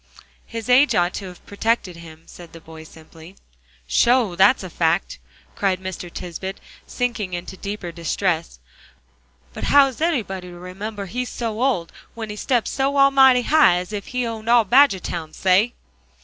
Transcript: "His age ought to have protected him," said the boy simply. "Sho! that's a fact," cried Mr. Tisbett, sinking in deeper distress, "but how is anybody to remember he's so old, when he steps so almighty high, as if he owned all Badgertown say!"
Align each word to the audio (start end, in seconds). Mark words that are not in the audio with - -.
"His 0.47 0.67
age 0.67 0.95
ought 0.95 1.13
to 1.13 1.27
have 1.27 1.45
protected 1.45 1.97
him," 1.97 2.23
said 2.25 2.53
the 2.53 2.59
boy 2.59 2.85
simply. 2.85 3.35
"Sho! 3.85 4.35
that's 4.35 4.63
a 4.63 4.69
fact," 4.71 5.19
cried 5.55 5.79
Mr. 5.79 6.11
Tisbett, 6.11 6.59
sinking 6.87 7.35
in 7.35 7.45
deeper 7.45 7.91
distress, 7.91 8.57
"but 9.53 9.65
how 9.65 9.85
is 9.85 10.01
anybody 10.01 10.47
to 10.47 10.57
remember 10.57 11.05
he's 11.05 11.29
so 11.29 11.61
old, 11.61 11.91
when 12.15 12.31
he 12.31 12.35
steps 12.35 12.71
so 12.71 12.97
almighty 12.97 13.43
high, 13.43 13.75
as 13.75 13.93
if 13.93 14.07
he 14.07 14.25
owned 14.25 14.49
all 14.49 14.65
Badgertown 14.65 15.33
say!" 15.35 15.73